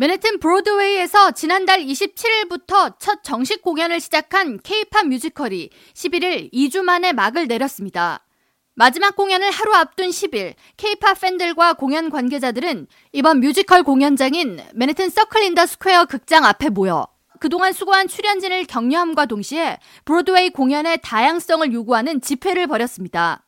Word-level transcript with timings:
맨해튼 0.00 0.38
브로드웨이에서 0.38 1.32
지난달 1.32 1.80
27일부터 1.80 2.94
첫 3.00 3.24
정식 3.24 3.62
공연을 3.62 3.98
시작한 3.98 4.60
케이팝 4.62 5.08
뮤지컬이 5.08 5.70
11일 5.92 6.52
2주 6.52 6.82
만에 6.82 7.12
막을 7.12 7.48
내렸습니다. 7.48 8.24
마지막 8.76 9.16
공연을 9.16 9.50
하루 9.50 9.74
앞둔 9.74 10.10
10일, 10.10 10.54
케이팝 10.76 11.20
팬들과 11.20 11.72
공연 11.72 12.10
관계자들은 12.10 12.86
이번 13.10 13.40
뮤지컬 13.40 13.82
공연장인 13.82 14.60
맨해튼 14.72 15.10
서클 15.10 15.42
인더 15.42 15.66
스퀘어 15.66 16.04
극장 16.04 16.44
앞에 16.44 16.68
모여 16.68 17.08
그동안 17.40 17.72
수고한 17.72 18.06
출연진을 18.06 18.66
격려함과 18.66 19.26
동시에 19.26 19.80
브로드웨이 20.04 20.50
공연의 20.50 21.00
다양성을 21.02 21.72
요구하는 21.72 22.20
집회를 22.20 22.68
벌였습니다. 22.68 23.44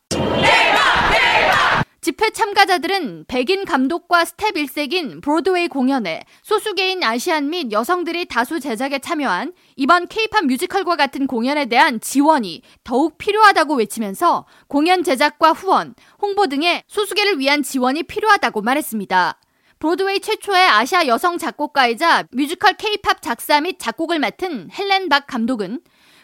집회 2.03 2.31
참가자들은 2.31 3.25
백인 3.27 3.63
감독과 3.63 4.25
스텝 4.25 4.57
일색인 4.57 5.21
브로드웨이 5.21 5.67
공연에 5.67 6.23
소수계인 6.41 7.03
아시안 7.03 7.51
및 7.51 7.71
여성들이 7.71 8.25
다수 8.25 8.59
제작에 8.59 8.97
참여한 8.97 9.53
이번 9.75 10.07
케이팝 10.07 10.45
뮤지컬과 10.45 10.95
같은 10.95 11.27
공연에 11.27 11.67
대한 11.67 12.01
지원이 12.01 12.63
더욱 12.83 13.19
필요하다고 13.19 13.75
외치면서 13.75 14.47
공연 14.67 15.03
제작과 15.03 15.51
후원, 15.51 15.93
홍보 16.19 16.47
등의 16.47 16.81
소수계를 16.87 17.37
위한 17.37 17.61
지원이 17.61 18.01
필요하다고 18.01 18.63
말했습니다. 18.63 19.39
브로드웨이 19.77 20.21
최초의 20.21 20.69
아시아 20.69 21.05
여성 21.05 21.37
작곡가이자 21.37 22.29
뮤지컬 22.31 22.73
케이팝 22.73 23.21
작사 23.21 23.61
및 23.61 23.77
작곡을 23.77 24.17
맡은 24.17 24.69
헬렌 24.71 25.07
박 25.07 25.27
감독은 25.27 25.81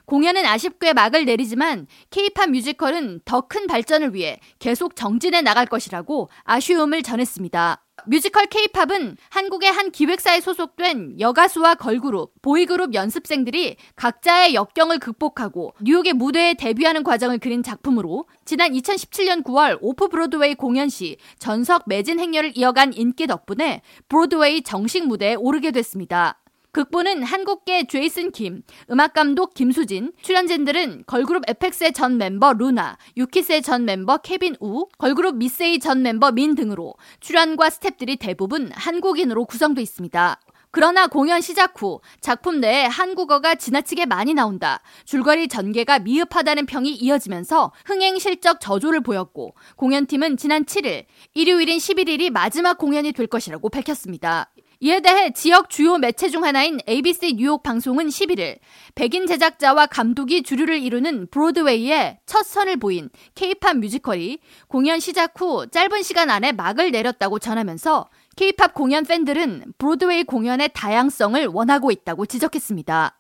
공연은 0.08 0.46
아쉽게 0.46 0.94
막을 0.94 1.26
내리지만 1.26 1.86
케이팝 2.12 2.50
뮤지컬은 2.52 3.20
더 3.26 3.42
큰 3.42 3.68
발전을 3.68 4.14
위해 4.14 4.40
계속 4.60 4.96
정진해 4.96 5.42
나갈 5.42 5.66
것이라고 5.66 6.30
아쉬움을 6.44 7.04
전했습니다. 7.04 7.84
뮤지컬 8.06 8.46
케이팝은 8.46 9.18
한국의 9.30 9.72
한 9.72 9.92
기획사에 9.92 10.40
소속된 10.40 11.20
여가수와 11.20 11.76
걸그룹, 11.76 12.42
보이그룹 12.42 12.94
연습생들이 12.94 13.76
각자의 13.98 14.54
역경을 14.54 15.00
극복하고 15.00 15.74
뉴욕의 15.82 16.14
무대에 16.14 16.54
데뷔하는 16.54 17.04
과정을 17.04 17.40
그린 17.40 17.62
작품으로 17.62 18.26
지난 18.46 18.72
2017년 18.72 19.44
9월 19.44 19.78
오프 19.82 20.08
브로드웨이 20.08 20.56
공연 20.56 20.88
시 20.88 21.18
전석 21.38 21.84
매진 21.88 22.20
행렬을 22.20 22.54
이어간 22.56 22.94
인기 22.94 23.28
덕분에 23.28 23.82
브로드웨이 24.08 24.62
정식 24.62 25.06
무대에 25.06 25.36
오르게 25.36 25.72
됐습니다. 25.72 26.40
극본은 26.72 27.24
한국계 27.24 27.88
제이슨 27.88 28.32
김, 28.32 28.62
음악감독 28.92 29.54
김수진, 29.54 30.12
출연진들은 30.22 31.06
걸그룹 31.08 31.44
에펙스의 31.48 31.94
전 31.94 32.18
멤버 32.18 32.54
루나, 32.54 32.98
유키스의 33.16 33.62
전 33.62 33.86
멤버 33.86 34.18
케빈 34.18 34.56
우, 34.60 34.88
걸그룹 34.98 35.38
미세이 35.38 35.80
전 35.80 36.04
멤버 36.04 36.32
민 36.32 36.56
등으로 36.56 36.94
출연과 37.20 37.70
스탭들이 37.70 38.20
대부분 38.20 38.72
한국인으로 38.74 39.46
구성돼 39.46 39.82
있습니다. 39.82 40.40
그러나 40.70 41.08
공연 41.08 41.42
시작 41.42 41.82
후 41.82 42.02
작품 42.22 42.60
내에 42.60 42.86
한국어가 42.86 43.56
지나치게 43.56 44.06
많이 44.06 44.34
나온다. 44.36 44.82
줄거리 45.06 45.48
전개가 45.48 46.00
미흡하다는 46.00 46.68
평이 46.68 46.94
이어지면서 46.94 47.72
흥행 47.86 48.20
실적 48.20 48.60
저조를 48.60 49.02
보였고 49.02 49.56
공연팀은 49.78 50.38
지난 50.38 50.66
7일, 50.66 51.06
일요일인 51.34 51.78
11일이 51.78 52.30
마지막 52.30 52.78
공연이 52.78 53.12
될 53.14 53.26
것이라고 53.26 53.70
밝혔습니다. 53.70 54.52
이에 54.80 55.00
대해 55.00 55.32
지역 55.32 55.70
주요 55.70 55.98
매체 55.98 56.30
중 56.30 56.44
하나인 56.44 56.80
ABC 56.88 57.34
뉴욕 57.34 57.64
방송은 57.64 58.08
11일 58.08 58.60
백인 58.94 59.26
제작자와 59.26 59.88
감독이 59.88 60.44
주류를 60.44 60.80
이루는 60.80 61.28
브로드웨이에 61.32 62.20
첫 62.28 62.44
선을 62.44 62.78
보인 62.78 63.10
케이팝 63.34 63.78
뮤지컬이 63.78 64.40
공연 64.68 65.00
시작 65.00 65.40
후 65.40 65.66
짧은 65.68 66.04
시간 66.04 66.30
안에 66.30 66.52
막을 66.52 66.92
내렸다고 66.92 67.40
전하면서 67.40 68.08
케이팝 68.36 68.76
공연 68.76 69.04
팬들은 69.04 69.74
브로드웨이 69.80 70.24
공연의 70.26 70.70
다양성을 70.76 71.48
원하고 71.48 71.90
있다고 71.90 72.28
지적했습니다. 72.28 73.20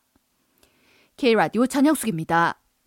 K라디오 1.18 1.66
전영숙입니다. 1.66 2.60